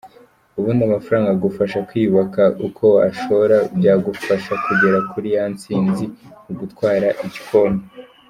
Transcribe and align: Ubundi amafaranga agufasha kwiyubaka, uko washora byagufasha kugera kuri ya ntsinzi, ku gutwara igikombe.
Ubundi 0.59 0.81
amafaranga 0.85 1.29
agufasha 1.31 1.77
kwiyubaka, 1.87 2.43
uko 2.67 2.83
washora 2.97 3.57
byagufasha 3.77 4.53
kugera 4.65 4.97
kuri 5.11 5.27
ya 5.35 5.45
ntsinzi, 5.53 6.05
ku 6.43 6.51
gutwara 6.59 7.07
igikombe. 7.25 7.83